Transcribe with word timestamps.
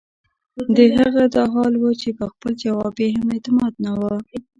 د 0.75 0.77
هغه 0.97 1.23
دا 1.35 1.43
حال 1.53 1.73
وۀ 1.81 1.91
چې 2.01 2.09
پۀ 2.17 2.25
خپل 2.33 2.51
جواب 2.63 2.93
ئې 3.01 3.07
هم 3.15 3.27
اعتماد 3.35 3.73
نۀ 3.83 3.91
وۀ 3.99 4.11